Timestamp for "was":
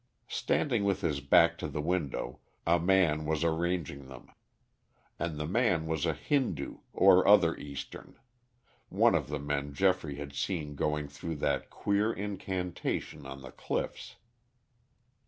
3.23-3.43, 5.85-6.07